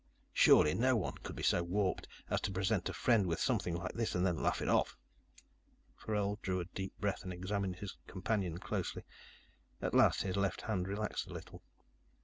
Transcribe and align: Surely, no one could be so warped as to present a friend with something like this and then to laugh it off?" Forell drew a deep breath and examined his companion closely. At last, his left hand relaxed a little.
Surely, 0.33 0.73
no 0.73 0.95
one 0.95 1.13
could 1.21 1.35
be 1.35 1.43
so 1.43 1.61
warped 1.61 2.07
as 2.27 2.41
to 2.41 2.51
present 2.51 2.89
a 2.89 2.93
friend 2.93 3.27
with 3.27 3.39
something 3.39 3.75
like 3.75 3.93
this 3.93 4.15
and 4.15 4.25
then 4.25 4.33
to 4.37 4.41
laugh 4.41 4.59
it 4.59 4.67
off?" 4.67 4.97
Forell 5.95 6.39
drew 6.41 6.59
a 6.59 6.65
deep 6.65 6.99
breath 6.99 7.21
and 7.23 7.31
examined 7.31 7.75
his 7.75 7.95
companion 8.07 8.57
closely. 8.57 9.03
At 9.79 9.93
last, 9.93 10.23
his 10.23 10.37
left 10.37 10.61
hand 10.63 10.87
relaxed 10.87 11.27
a 11.27 11.33
little. 11.33 11.61